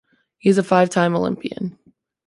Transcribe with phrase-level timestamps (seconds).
[0.39, 1.77] He is a five-time Olympian.